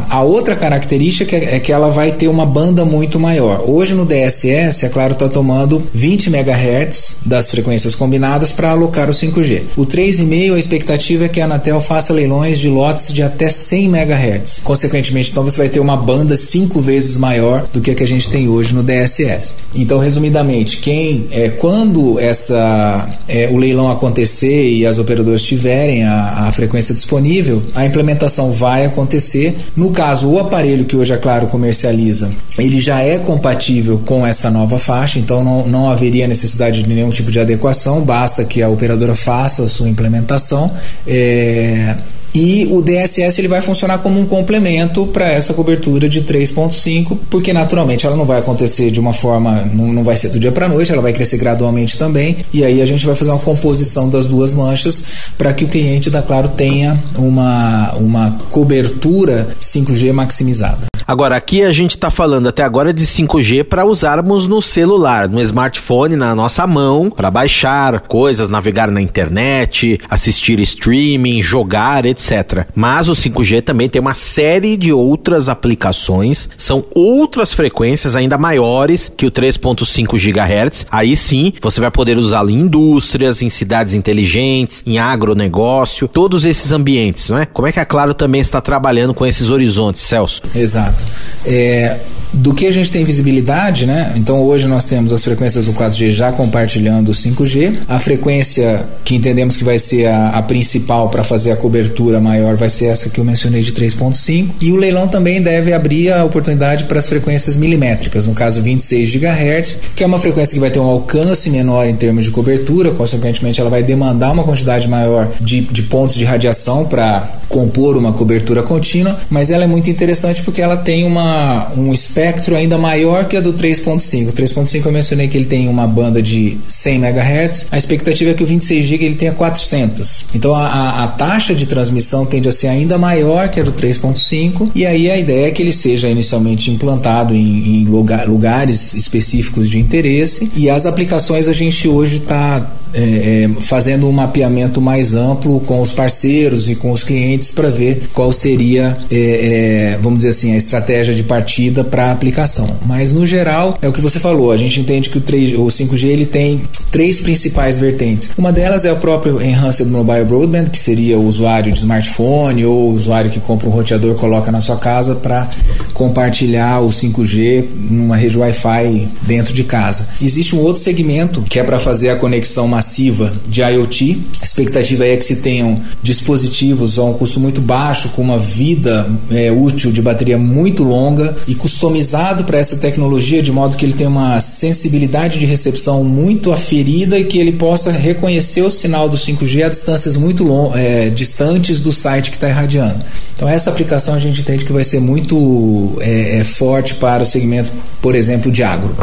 a 0.09 0.23
outra 0.23 0.55
característica 0.55 1.35
é 1.35 1.59
que 1.59 1.71
ela 1.71 1.89
vai 1.89 2.11
ter 2.11 2.27
uma 2.27 2.45
banda 2.45 2.83
muito 2.83 3.19
maior. 3.19 3.63
Hoje 3.65 3.93
no 3.93 4.05
DSS, 4.05 4.85
é 4.85 4.89
claro, 4.89 5.13
está 5.13 5.29
tomando 5.29 5.81
20 5.93 6.27
MHz 6.27 7.17
das 7.25 7.49
frequências 7.49 7.95
combinadas 7.95 8.51
para 8.51 8.71
alocar 8.71 9.09
o 9.09 9.13
5G. 9.13 9.61
O 9.77 9.85
3,5, 9.85 10.53
a 10.53 10.59
expectativa 10.59 11.25
é 11.25 11.29
que 11.29 11.39
a 11.39 11.45
Anatel 11.45 11.79
faça 11.79 12.13
leilões 12.13 12.59
de 12.59 12.67
lotes 12.67 13.13
de 13.13 13.23
até 13.23 13.49
100 13.49 13.85
MHz. 13.85 14.61
Consequentemente, 14.63 15.31
então 15.31 15.43
você 15.43 15.57
vai 15.57 15.69
ter 15.69 15.79
uma 15.79 15.95
banda 15.95 16.35
cinco 16.35 16.81
vezes 16.81 17.15
maior 17.15 17.65
do 17.71 17.79
que 17.79 17.91
a 17.91 17.95
que 18.01 18.03
a 18.03 18.07
gente 18.07 18.31
tem 18.31 18.47
hoje 18.47 18.73
no 18.73 18.81
DSS. 18.81 19.55
Então, 19.75 19.99
resumidamente, 19.99 20.77
quem 20.77 21.27
é, 21.31 21.49
quando 21.49 22.19
essa 22.19 23.07
é, 23.27 23.47
o 23.51 23.57
leilão 23.57 23.91
acontecer 23.91 24.71
e 24.71 24.85
as 24.85 24.97
operadoras 24.97 25.43
tiverem 25.43 26.03
a, 26.03 26.47
a, 26.47 26.51
frequência 26.51 26.95
disponível, 26.95 27.61
a 27.75 27.85
implementação 27.85 28.51
vai 28.51 28.85
acontecer. 29.31 29.55
No 29.75 29.91
caso, 29.91 30.29
o 30.29 30.39
aparelho 30.39 30.85
que 30.85 30.95
hoje 30.95 31.13
a 31.13 31.17
Claro 31.17 31.47
comercializa, 31.47 32.31
ele 32.57 32.79
já 32.79 32.99
é 32.99 33.17
compatível 33.17 34.01
com 34.05 34.25
essa 34.25 34.49
nova 34.49 34.77
faixa, 34.77 35.19
então 35.19 35.43
não, 35.43 35.67
não 35.67 35.89
haveria 35.89 36.27
necessidade 36.27 36.83
de 36.83 36.89
nenhum 36.89 37.09
tipo 37.09 37.31
de 37.31 37.39
adequação, 37.39 38.01
basta 38.01 38.43
que 38.43 38.61
a 38.61 38.69
operadora 38.69 39.15
faça 39.15 39.63
a 39.63 39.67
sua 39.67 39.87
implementação. 39.87 40.71
É, 41.07 41.95
e 42.33 42.67
o 42.71 42.81
DSS 42.81 43.39
ele 43.39 43.47
vai 43.47 43.61
funcionar 43.61 43.99
como 43.99 44.19
um 44.19 44.25
complemento 44.25 45.05
para 45.07 45.29
essa 45.29 45.53
cobertura 45.53 46.07
de 46.07 46.21
3.5, 46.21 47.17
porque 47.29 47.53
naturalmente 47.53 48.05
ela 48.05 48.15
não 48.15 48.25
vai 48.25 48.39
acontecer 48.39 48.91
de 48.91 48.99
uma 48.99 49.13
forma, 49.13 49.69
não, 49.73 49.91
não 49.91 50.03
vai 50.03 50.15
ser 50.15 50.29
do 50.29 50.39
dia 50.39 50.51
para 50.51 50.69
noite, 50.69 50.91
ela 50.91 51.01
vai 51.01 51.13
crescer 51.13 51.37
gradualmente 51.37 51.97
também, 51.97 52.37
e 52.53 52.63
aí 52.63 52.81
a 52.81 52.85
gente 52.85 53.05
vai 53.05 53.15
fazer 53.15 53.31
uma 53.31 53.39
composição 53.39 54.09
das 54.09 54.25
duas 54.25 54.53
manchas 54.53 55.03
para 55.37 55.53
que 55.53 55.65
o 55.65 55.67
cliente 55.67 56.09
da 56.09 56.21
Claro 56.21 56.49
tenha 56.49 56.97
uma, 57.17 57.93
uma 57.93 58.37
cobertura 58.49 59.47
5G 59.59 60.13
maximizada. 60.13 60.90
Agora, 61.11 61.35
aqui 61.35 61.61
a 61.61 61.71
gente 61.73 61.91
está 61.91 62.09
falando 62.09 62.47
até 62.47 62.63
agora 62.63 62.93
de 62.93 63.05
5G 63.05 63.65
para 63.65 63.83
usarmos 63.83 64.47
no 64.47 64.61
celular, 64.61 65.27
no 65.27 65.41
smartphone, 65.41 66.15
na 66.15 66.33
nossa 66.33 66.65
mão, 66.65 67.09
para 67.09 67.29
baixar 67.29 67.99
coisas, 68.07 68.47
navegar 68.47 68.89
na 68.89 69.01
internet, 69.01 69.99
assistir 70.09 70.57
streaming, 70.61 71.41
jogar, 71.41 72.05
etc. 72.05 72.65
Mas 72.73 73.09
o 73.09 73.11
5G 73.11 73.61
também 73.61 73.89
tem 73.89 73.99
uma 74.01 74.13
série 74.13 74.77
de 74.77 74.93
outras 74.93 75.49
aplicações, 75.49 76.47
são 76.57 76.85
outras 76.95 77.53
frequências 77.53 78.15
ainda 78.15 78.37
maiores 78.37 79.11
que 79.13 79.25
o 79.25 79.31
3.5 79.31 80.15
GHz. 80.17 80.87
Aí 80.89 81.17
sim, 81.17 81.51
você 81.61 81.81
vai 81.81 81.91
poder 81.91 82.17
usá-lo 82.17 82.51
em 82.51 82.61
indústrias, 82.61 83.41
em 83.41 83.49
cidades 83.49 83.93
inteligentes, 83.93 84.81
em 84.87 84.97
agronegócio, 84.97 86.07
todos 86.07 86.45
esses 86.45 86.71
ambientes, 86.71 87.27
não 87.27 87.37
é? 87.37 87.45
Como 87.45 87.67
é 87.67 87.73
que 87.73 87.81
a 87.81 87.85
Claro 87.85 88.13
também 88.13 88.39
está 88.39 88.61
trabalhando 88.61 89.13
com 89.13 89.25
esses 89.25 89.49
horizontes, 89.49 90.01
Celso? 90.03 90.41
Exato. 90.55 91.00
É, 91.45 91.97
do 92.33 92.53
que 92.53 92.65
a 92.65 92.71
gente 92.71 92.91
tem 92.91 93.03
visibilidade, 93.03 93.85
né? 93.85 94.13
Então 94.15 94.41
hoje 94.41 94.67
nós 94.67 94.85
temos 94.85 95.11
as 95.11 95.23
frequências 95.23 95.65
do 95.65 95.73
4G 95.73 96.11
já 96.11 96.31
compartilhando 96.31 97.09
o 97.09 97.11
5G. 97.11 97.77
A 97.87 97.99
frequência 97.99 98.85
que 99.03 99.15
entendemos 99.15 99.57
que 99.57 99.63
vai 99.63 99.77
ser 99.77 100.07
a, 100.07 100.29
a 100.29 100.41
principal 100.41 101.09
para 101.09 101.23
fazer 101.23 101.51
a 101.51 101.55
cobertura 101.55 102.19
maior 102.19 102.55
vai 102.55 102.69
ser 102.69 102.85
essa 102.85 103.09
que 103.09 103.19
eu 103.19 103.25
mencionei 103.25 103.61
de 103.61 103.73
3.5. 103.73 104.49
E 104.61 104.71
o 104.71 104.75
leilão 104.75 105.07
também 105.07 105.41
deve 105.41 105.73
abrir 105.73 106.11
a 106.11 106.23
oportunidade 106.23 106.85
para 106.85 106.99
as 106.99 107.07
frequências 107.07 107.57
milimétricas, 107.57 108.27
no 108.27 108.33
caso 108.33 108.61
26 108.61 109.15
GHz, 109.15 109.79
que 109.95 110.03
é 110.03 110.07
uma 110.07 110.19
frequência 110.19 110.53
que 110.53 110.59
vai 110.59 110.71
ter 110.71 110.79
um 110.79 110.85
alcance 110.85 111.49
menor 111.49 111.87
em 111.87 111.95
termos 111.95 112.25
de 112.25 112.31
cobertura, 112.31 112.91
consequentemente 112.91 113.59
ela 113.59 113.69
vai 113.69 113.83
demandar 113.83 114.31
uma 114.31 114.43
quantidade 114.43 114.87
maior 114.87 115.29
de, 115.39 115.61
de 115.61 115.83
pontos 115.83 116.15
de 116.15 116.23
radiação 116.23 116.85
para 116.85 117.41
compor 117.49 117.97
uma 117.97 118.13
cobertura 118.13 118.63
contínua, 118.63 119.17
mas 119.29 119.51
ela 119.51 119.65
é 119.65 119.67
muito 119.67 119.89
interessante 119.89 120.41
porque 120.41 120.61
ela 120.61 120.77
tem 120.77 121.03
uma, 121.03 121.67
um 121.75 121.91
espectro 121.91 122.20
espectro 122.21 122.55
ainda 122.55 122.77
maior 122.77 123.27
que 123.27 123.35
a 123.35 123.41
do 123.41 123.53
3.5. 123.53 124.29
O 124.29 124.33
3.5 124.33 124.85
eu 124.85 124.91
mencionei 124.91 125.27
que 125.27 125.37
ele 125.37 125.45
tem 125.45 125.67
uma 125.67 125.87
banda 125.87 126.21
de 126.21 126.57
100 126.67 126.95
MHz, 126.95 127.67
a 127.71 127.77
expectativa 127.77 128.31
é 128.31 128.33
que 128.33 128.43
o 128.43 128.45
26 128.45 128.85
GB 128.85 129.05
ele 129.05 129.15
tenha 129.15 129.33
400. 129.33 130.25
Então 130.35 130.53
a, 130.53 130.67
a, 130.67 131.03
a, 131.03 131.07
taxa 131.07 131.55
de 131.55 131.65
transmissão 131.65 132.25
tende 132.25 132.47
a 132.47 132.51
ser 132.51 132.67
ainda 132.67 132.97
maior 132.97 133.49
que 133.49 133.59
a 133.59 133.63
do 133.63 133.73
3.5 133.73 134.69
e 134.75 134.85
aí 134.85 135.09
a 135.09 135.17
ideia 135.17 135.47
é 135.47 135.51
que 135.51 135.61
ele 135.61 135.73
seja 135.73 136.07
inicialmente 136.07 136.69
implantado 136.69 137.33
em, 137.33 137.81
em 137.81 137.85
lugar, 137.85 138.27
lugares 138.27 138.93
específicos 138.93 139.69
de 139.69 139.79
interesse 139.79 140.51
e 140.55 140.69
as 140.69 140.85
aplicações 140.85 141.47
a 141.47 141.53
gente 141.53 141.87
hoje 141.87 142.17
está 142.17 142.71
é, 142.93 143.45
é, 143.45 143.61
fazendo 143.61 144.07
um 144.07 144.11
mapeamento 144.11 144.81
mais 144.81 145.13
amplo 145.13 145.59
com 145.61 145.81
os 145.81 145.91
parceiros 145.91 146.69
e 146.69 146.75
com 146.75 146.91
os 146.91 147.03
clientes 147.03 147.51
para 147.51 147.69
ver 147.69 148.09
qual 148.13 148.31
seria, 148.31 148.97
é, 149.09 149.93
é, 149.93 149.99
vamos 150.01 150.19
dizer 150.19 150.29
assim, 150.29 150.53
a 150.53 150.57
estratégia 150.57 151.13
de 151.13 151.23
partida 151.23 151.83
para 151.83 152.10
aplicação. 152.11 152.77
Mas 152.85 153.13
no 153.13 153.25
geral, 153.25 153.77
é 153.81 153.87
o 153.87 153.93
que 153.93 154.01
você 154.01 154.19
falou, 154.19 154.51
a 154.51 154.57
gente 154.57 154.79
entende 154.79 155.09
que 155.09 155.17
o, 155.17 155.21
3, 155.21 155.53
o 155.53 155.65
5G 155.65 156.05
ele 156.05 156.25
tem 156.25 156.63
três 156.91 157.19
principais 157.19 157.79
vertentes. 157.79 158.31
Uma 158.37 158.51
delas 158.51 158.85
é 158.85 158.91
o 158.91 158.97
próprio 158.97 159.41
Enhanced 159.41 159.89
Mobile 159.89 160.25
Broadband, 160.25 160.65
que 160.65 160.79
seria 160.79 161.17
o 161.17 161.25
usuário 161.25 161.71
de 161.71 161.79
smartphone 161.79 162.65
ou 162.65 162.89
o 162.89 162.93
usuário 162.93 163.31
que 163.31 163.39
compra 163.39 163.67
um 163.67 163.71
roteador 163.71 164.15
coloca 164.15 164.51
na 164.51 164.61
sua 164.61 164.77
casa 164.77 165.15
para 165.15 165.49
compartilhar 165.93 166.81
o 166.81 166.89
5G 166.89 167.65
numa 167.89 168.15
rede 168.15 168.37
Wi-Fi 168.37 169.07
dentro 169.23 169.53
de 169.53 169.63
casa. 169.63 170.07
Existe 170.21 170.55
um 170.55 170.59
outro 170.59 170.81
segmento 170.81 171.41
que 171.43 171.59
é 171.59 171.63
para 171.63 171.79
fazer 171.79 172.09
a 172.09 172.15
conexão 172.15 172.67
massiva 172.67 173.33
de 173.47 173.61
IoT. 173.61 174.21
A 174.41 174.45
expectativa 174.45 175.05
é 175.05 175.15
que 175.15 175.25
se 175.25 175.37
tenham 175.37 175.79
dispositivos 176.03 176.99
a 176.99 177.03
um 177.03 177.13
custo 177.13 177.39
muito 177.39 177.61
baixo, 177.61 178.09
com 178.09 178.21
uma 178.21 178.37
vida 178.37 179.09
é, 179.29 179.51
útil 179.51 179.91
de 179.91 180.01
bateria 180.01 180.37
muito 180.37 180.83
longa 180.83 181.35
e 181.47 181.55
customizado 181.55 182.43
para 182.43 182.57
essa 182.57 182.77
tecnologia, 182.77 183.41
de 183.41 183.51
modo 183.51 183.77
que 183.77 183.85
ele 183.85 183.93
tenha 183.93 184.09
uma 184.09 184.39
sensibilidade 184.41 185.39
de 185.39 185.45
recepção 185.45 186.03
muito 186.03 186.51
aferida 186.81 187.19
e 187.19 187.23
que 187.23 187.37
ele 187.37 187.51
possa 187.53 187.91
reconhecer 187.91 188.61
o 188.61 188.69
sinal 188.71 189.07
do 189.07 189.15
5G 189.15 189.63
a 189.65 189.69
distâncias 189.69 190.17
muito 190.17 190.43
é, 190.73 191.09
distantes 191.09 191.79
do 191.79 191.91
site 191.91 192.31
que 192.31 192.37
está 192.37 192.49
irradiando. 192.49 193.03
Então, 193.35 193.47
essa 193.47 193.69
aplicação 193.69 194.15
a 194.15 194.19
gente 194.19 194.41
entende 194.41 194.65
que 194.65 194.73
vai 194.73 194.83
ser 194.83 194.99
muito 194.99 195.95
é, 195.99 196.39
é 196.39 196.43
forte 196.43 196.95
para 196.95 197.23
o 197.23 197.25
segmento, 197.25 197.71
por 198.01 198.15
exemplo, 198.15 198.51
de 198.51 198.63
agro 198.63 198.95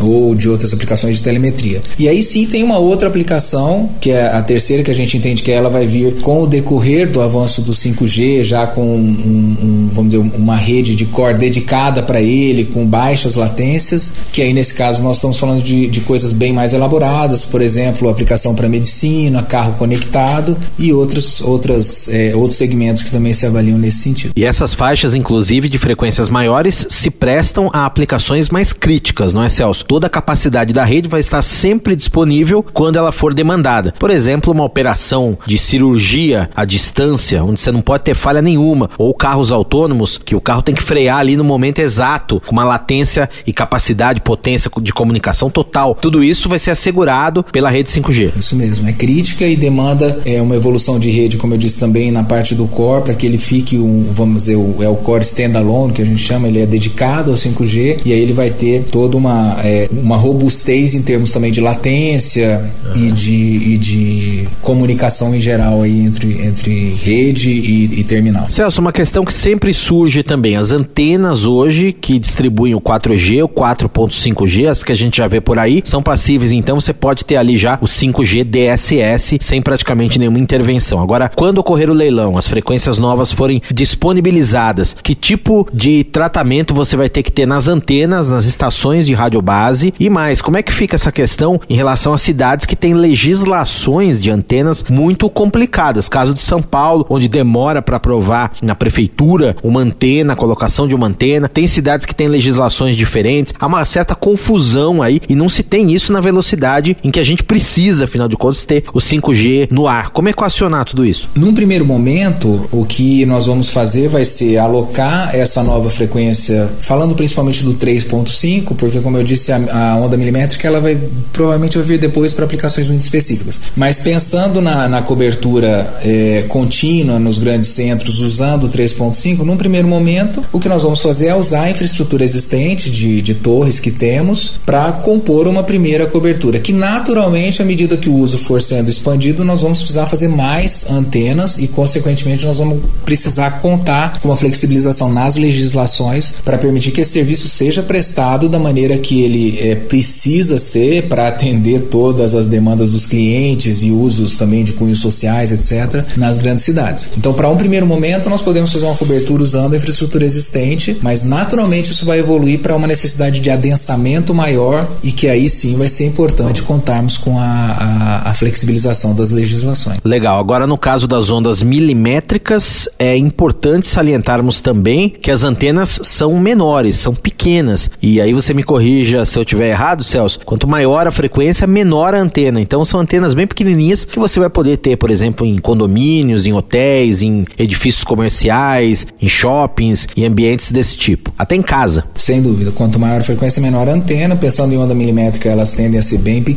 ou 0.00 0.34
de 0.34 0.48
outras 0.48 0.72
aplicações 0.72 1.18
de 1.18 1.22
telemetria. 1.22 1.82
E 1.98 2.08
aí 2.08 2.22
sim 2.22 2.46
tem 2.46 2.62
uma 2.62 2.78
outra 2.78 3.08
aplicação, 3.08 3.90
que 4.00 4.10
é 4.10 4.26
a 4.26 4.42
terceira 4.42 4.82
que 4.82 4.90
a 4.90 4.94
gente 4.94 5.16
entende 5.16 5.42
que 5.42 5.52
ela 5.52 5.70
vai 5.70 5.86
vir 5.86 6.16
com 6.16 6.42
o 6.42 6.46
decorrer 6.46 7.10
do 7.10 7.20
avanço 7.20 7.62
do 7.62 7.72
5G, 7.72 8.42
já 8.44 8.66
com 8.66 8.82
um, 8.82 9.56
um, 9.62 9.90
vamos 9.92 10.12
dizer, 10.12 10.30
uma 10.36 10.56
rede 10.56 10.94
de 10.94 11.04
core 11.06 11.38
dedicada 11.38 12.02
para 12.02 12.20
ele, 12.20 12.64
com 12.64 12.84
baixas 12.84 13.34
latências, 13.34 14.12
que 14.32 14.42
aí 14.42 14.52
nesse 14.52 14.74
caso 14.74 15.02
nós 15.02 15.16
estamos 15.16 15.38
falando 15.38 15.62
de, 15.62 15.86
de 15.86 16.00
coisas 16.00 16.32
bem 16.32 16.52
mais 16.52 16.72
elaboradas, 16.72 17.23
por 17.50 17.62
exemplo, 17.62 18.08
aplicação 18.08 18.54
para 18.54 18.68
medicina, 18.68 19.42
carro 19.42 19.74
conectado 19.78 20.56
e 20.78 20.92
outros, 20.92 21.40
outras, 21.40 22.08
é, 22.08 22.34
outros 22.34 22.56
segmentos 22.56 23.02
que 23.02 23.10
também 23.10 23.32
se 23.32 23.46
avaliam 23.46 23.78
nesse 23.78 23.98
sentido. 23.98 24.32
E 24.36 24.44
essas 24.44 24.74
faixas, 24.74 25.14
inclusive 25.14 25.68
de 25.68 25.78
frequências 25.78 26.28
maiores, 26.28 26.86
se 26.90 27.10
prestam 27.10 27.70
a 27.72 27.86
aplicações 27.86 28.48
mais 28.48 28.72
críticas, 28.72 29.32
não 29.32 29.42
é, 29.42 29.48
Celso? 29.48 29.84
toda 29.84 30.08
a 30.08 30.10
capacidade 30.10 30.72
da 30.72 30.84
rede 30.84 31.08
vai 31.08 31.20
estar 31.20 31.40
sempre 31.40 31.94
disponível 31.94 32.64
quando 32.72 32.96
ela 32.96 33.12
for 33.12 33.32
demandada. 33.32 33.94
Por 33.98 34.10
exemplo, 34.10 34.52
uma 34.52 34.64
operação 34.64 35.38
de 35.46 35.56
cirurgia 35.56 36.50
à 36.54 36.64
distância, 36.64 37.44
onde 37.44 37.60
você 37.60 37.70
não 37.70 37.80
pode 37.80 38.02
ter 38.02 38.14
falha 38.14 38.42
nenhuma, 38.42 38.90
ou 38.98 39.14
carros 39.14 39.52
autônomos, 39.52 40.18
que 40.18 40.34
o 40.34 40.40
carro 40.40 40.62
tem 40.62 40.74
que 40.74 40.82
frear 40.82 41.18
ali 41.18 41.36
no 41.36 41.44
momento 41.44 41.78
exato, 41.78 42.42
com 42.44 42.52
uma 42.52 42.64
latência 42.64 43.30
e 43.46 43.52
capacidade, 43.52 44.20
potência 44.20 44.70
de 44.82 44.92
comunicação 44.92 45.48
total. 45.48 45.94
Tudo 45.94 46.24
isso 46.24 46.48
vai 46.48 46.58
ser 46.58 46.72
assegurado 46.72 47.13
pela 47.52 47.70
rede 47.70 47.90
5G. 47.90 48.32
Isso 48.38 48.56
mesmo, 48.56 48.88
é 48.88 48.92
crítica 48.92 49.46
e 49.46 49.56
demanda 49.56 50.20
é, 50.24 50.40
uma 50.40 50.54
evolução 50.54 50.98
de 50.98 51.10
rede, 51.10 51.36
como 51.36 51.54
eu 51.54 51.58
disse 51.58 51.78
também, 51.78 52.10
na 52.10 52.22
parte 52.22 52.54
do 52.54 52.66
core, 52.66 53.04
para 53.04 53.14
que 53.14 53.26
ele 53.26 53.38
fique 53.38 53.78
um, 53.78 54.06
vamos 54.12 54.44
dizer, 54.44 54.56
o, 54.56 54.76
é 54.80 54.88
o 54.88 54.96
core 54.96 55.22
standalone, 55.22 55.92
que 55.92 56.02
a 56.02 56.04
gente 56.04 56.20
chama, 56.20 56.48
ele 56.48 56.60
é 56.60 56.66
dedicado 56.66 57.30
ao 57.30 57.36
5G, 57.36 58.00
e 58.04 58.12
aí 58.12 58.20
ele 58.20 58.32
vai 58.32 58.50
ter 58.50 58.84
toda 58.90 59.16
uma 59.16 59.56
é, 59.62 59.88
uma 59.92 60.16
robustez 60.16 60.94
em 60.94 61.02
termos 61.02 61.30
também 61.30 61.50
de 61.50 61.60
latência 61.60 62.70
uhum. 62.94 63.06
e, 63.06 63.12
de, 63.12 63.34
e 63.34 63.78
de 63.78 64.48
comunicação 64.60 65.34
em 65.34 65.40
geral 65.40 65.82
aí 65.82 66.00
entre, 66.00 66.46
entre 66.46 66.94
rede 67.02 67.50
e, 67.50 68.00
e 68.00 68.04
terminal. 68.04 68.50
Celso, 68.50 68.80
uma 68.80 68.92
questão 68.92 69.24
que 69.24 69.32
sempre 69.32 69.72
surge 69.72 70.22
também, 70.22 70.56
as 70.56 70.70
antenas 70.70 71.44
hoje 71.44 71.92
que 71.92 72.18
distribuem 72.18 72.74
o 72.74 72.80
4G, 72.80 73.44
o 73.44 73.48
4.5G, 73.48 74.68
as 74.68 74.82
que 74.82 74.92
a 74.92 74.94
gente 74.94 75.18
já 75.18 75.28
vê 75.28 75.40
por 75.40 75.58
aí, 75.58 75.82
são 75.84 76.02
passíveis, 76.02 76.52
então 76.52 76.80
você 76.80 76.92
pode 77.04 77.22
ter 77.22 77.36
ali 77.36 77.58
já 77.58 77.76
o 77.82 77.84
5G 77.84 78.44
DSS 78.44 79.36
sem 79.38 79.60
praticamente 79.60 80.18
nenhuma 80.18 80.38
intervenção. 80.38 81.02
Agora, 81.02 81.30
quando 81.36 81.58
ocorrer 81.58 81.90
o 81.90 81.92
leilão, 81.92 82.38
as 82.38 82.46
frequências 82.46 82.96
novas 82.96 83.30
forem 83.30 83.60
disponibilizadas, 83.70 84.96
que 85.02 85.14
tipo 85.14 85.68
de 85.70 86.02
tratamento 86.04 86.72
você 86.72 86.96
vai 86.96 87.10
ter 87.10 87.22
que 87.22 87.30
ter 87.30 87.44
nas 87.44 87.68
antenas, 87.68 88.30
nas 88.30 88.46
estações 88.46 89.06
de 89.06 89.12
rádio 89.12 89.42
base 89.42 89.92
e 90.00 90.08
mais. 90.08 90.40
Como 90.40 90.56
é 90.56 90.62
que 90.62 90.72
fica 90.72 90.96
essa 90.96 91.12
questão 91.12 91.60
em 91.68 91.76
relação 91.76 92.14
a 92.14 92.16
cidades 92.16 92.64
que 92.64 92.74
têm 92.74 92.94
legislações 92.94 94.22
de 94.22 94.30
antenas 94.30 94.82
muito 94.88 95.28
complicadas? 95.28 96.08
Caso 96.08 96.32
de 96.32 96.42
São 96.42 96.62
Paulo, 96.62 97.04
onde 97.10 97.28
demora 97.28 97.82
para 97.82 97.98
aprovar 97.98 98.52
na 98.62 98.74
prefeitura 98.74 99.54
uma 99.62 99.82
antena, 99.82 100.32
a 100.32 100.36
colocação 100.36 100.88
de 100.88 100.94
uma 100.94 101.06
antena. 101.06 101.50
Tem 101.50 101.66
cidades 101.66 102.06
que 102.06 102.14
têm 102.14 102.28
legislações 102.28 102.96
diferentes. 102.96 103.52
Há 103.60 103.66
uma 103.66 103.84
certa 103.84 104.14
confusão 104.14 105.02
aí 105.02 105.20
e 105.28 105.34
não 105.34 105.50
se 105.50 105.62
tem 105.62 105.92
isso 105.92 106.10
na 106.10 106.22
velocidade 106.22 106.83
em 107.02 107.10
que 107.10 107.20
a 107.20 107.24
gente 107.24 107.42
precisa, 107.42 108.04
afinal 108.04 108.28
de 108.28 108.36
contas, 108.36 108.64
ter 108.64 108.84
o 108.92 108.98
5G 108.98 109.68
no 109.70 109.86
ar. 109.86 110.10
Como 110.10 110.28
equacionar 110.28 110.84
tudo 110.84 111.04
isso? 111.04 111.28
Num 111.34 111.54
primeiro 111.54 111.84
momento, 111.84 112.68
o 112.70 112.84
que 112.84 113.24
nós 113.26 113.46
vamos 113.46 113.70
fazer 113.70 114.08
vai 114.08 114.24
ser 114.24 114.58
alocar 114.58 115.34
essa 115.34 115.62
nova 115.62 115.88
frequência, 115.88 116.68
falando 116.80 117.14
principalmente 117.14 117.62
do 117.62 117.74
3.5, 117.74 118.74
porque 118.76 119.00
como 119.00 119.16
eu 119.16 119.24
disse, 119.24 119.52
a, 119.52 119.92
a, 119.92 119.96
onda 119.96 120.16
milimétrica 120.16 120.66
ela 120.66 120.80
vai 120.80 120.98
provavelmente 121.32 121.76
vai 121.76 121.86
vir 121.86 121.98
depois 121.98 122.32
para 122.32 122.44
aplicações 122.44 122.88
muito 122.88 123.02
específicas. 123.02 123.60
Mas 123.76 123.98
pensando 124.00 124.60
na, 124.60 124.88
na 124.88 125.02
cobertura 125.02 125.98
é, 126.02 126.44
contínua 126.48 127.18
nos 127.18 127.38
grandes 127.38 127.70
centros 127.70 128.20
usando 128.20 128.64
o 128.64 128.68
3.5, 128.68 129.38
num 129.40 129.56
primeiro 129.56 129.88
momento, 129.88 130.42
o 130.52 130.60
que 130.60 130.68
nós 130.68 130.82
vamos 130.82 131.00
fazer 131.00 131.28
é 131.28 131.34
usar 131.34 131.62
a 131.62 131.70
infraestrutura 131.70 132.24
existente 132.24 132.90
de, 132.90 133.22
de 133.22 133.34
torres 133.34 133.80
que 133.80 133.90
temos 133.90 134.54
para 134.64 134.92
compor 134.92 135.46
uma 135.46 135.62
primeira 135.62 136.06
cobertura, 136.06 136.58
que 136.58 136.72
naturalmente, 136.74 137.62
à 137.62 137.64
medida 137.64 137.96
que 137.96 138.08
o 138.08 138.14
uso 138.14 138.38
for 138.38 138.60
sendo 138.60 138.90
expandido, 138.90 139.44
nós 139.44 139.62
vamos 139.62 139.78
precisar 139.78 140.06
fazer 140.06 140.28
mais 140.28 140.86
antenas 140.90 141.58
e, 141.58 141.66
consequentemente, 141.66 142.44
nós 142.44 142.58
vamos 142.58 142.82
precisar 143.04 143.62
contar 143.62 144.20
com 144.20 144.28
uma 144.28 144.36
flexibilização 144.36 145.12
nas 145.12 145.36
legislações 145.36 146.34
para 146.44 146.58
permitir 146.58 146.90
que 146.90 147.00
esse 147.00 147.12
serviço 147.12 147.48
seja 147.48 147.82
prestado 147.82 148.48
da 148.48 148.58
maneira 148.58 148.98
que 148.98 149.22
ele 149.22 149.58
é, 149.58 149.74
precisa 149.74 150.58
ser 150.58 151.08
para 151.08 151.28
atender 151.28 151.82
todas 151.82 152.34
as 152.34 152.46
demandas 152.46 152.92
dos 152.92 153.06
clientes 153.06 153.82
e 153.82 153.90
usos 153.90 154.34
também 154.34 154.64
de 154.64 154.72
cunhos 154.72 154.98
sociais, 154.98 155.52
etc., 155.52 156.04
nas 156.16 156.38
grandes 156.38 156.64
cidades. 156.64 157.10
Então, 157.16 157.32
para 157.32 157.48
um 157.48 157.56
primeiro 157.56 157.86
momento, 157.86 158.28
nós 158.28 158.40
podemos 158.40 158.72
fazer 158.72 158.86
uma 158.86 158.94
cobertura 158.94 159.42
usando 159.42 159.74
a 159.74 159.76
infraestrutura 159.76 160.24
existente, 160.24 160.98
mas 161.00 161.22
naturalmente 161.22 161.92
isso 161.92 162.04
vai 162.04 162.18
evoluir 162.18 162.58
para 162.60 162.74
uma 162.74 162.86
necessidade 162.86 163.40
de 163.40 163.50
adensamento 163.50 164.34
maior 164.34 164.90
e 165.02 165.12
que 165.12 165.28
aí 165.28 165.48
sim 165.48 165.76
vai 165.76 165.88
ser 165.88 166.06
importante 166.06 166.62
contarmos 166.64 167.16
com 167.16 167.38
a, 167.38 167.42
a, 167.44 168.30
a 168.30 168.34
flexibilização 168.34 169.14
das 169.14 169.30
legislações. 169.30 169.98
Legal. 170.04 170.38
Agora, 170.38 170.66
no 170.66 170.76
caso 170.76 171.06
das 171.06 171.30
ondas 171.30 171.62
milimétricas, 171.62 172.88
é 172.98 173.16
importante 173.16 173.88
salientarmos 173.88 174.60
também 174.60 175.08
que 175.08 175.30
as 175.30 175.44
antenas 175.44 176.00
são 176.02 176.38
menores, 176.38 176.96
são 176.96 177.14
pequenas. 177.14 177.90
E 178.02 178.20
aí 178.20 178.32
você 178.32 178.52
me 178.52 178.62
corrija 178.62 179.24
se 179.24 179.38
eu 179.38 179.44
tiver 179.44 179.70
errado, 179.70 180.04
Celso, 180.04 180.40
quanto 180.44 180.66
maior 180.66 181.06
a 181.06 181.12
frequência, 181.12 181.66
menor 181.66 182.14
a 182.14 182.20
antena. 182.20 182.60
Então 182.60 182.84
são 182.84 183.00
antenas 183.00 183.34
bem 183.34 183.46
pequenininhas 183.46 184.04
que 184.04 184.18
você 184.18 184.40
vai 184.40 184.50
poder 184.50 184.78
ter, 184.78 184.96
por 184.96 185.10
exemplo, 185.10 185.46
em 185.46 185.58
condomínios, 185.58 186.46
em 186.46 186.52
hotéis, 186.52 187.22
em 187.22 187.44
edifícios 187.58 188.04
comerciais, 188.04 189.06
em 189.20 189.28
shoppings 189.28 190.08
e 190.16 190.24
ambientes 190.24 190.70
desse 190.70 190.96
tipo, 190.96 191.32
até 191.38 191.54
em 191.54 191.62
casa. 191.62 192.04
Sem 192.14 192.42
dúvida, 192.42 192.70
quanto 192.72 192.98
maior 192.98 193.20
a 193.20 193.24
frequência, 193.24 193.62
menor 193.62 193.88
a 193.88 193.92
antena. 193.92 194.36
Pensando 194.36 194.72
em 194.72 194.78
onda 194.78 194.94
milimétrica, 194.94 195.48
elas 195.48 195.72
tendem 195.72 195.98
a 195.98 196.02
ser 196.02 196.18
bem 196.18 196.42
pequenas. 196.42 196.53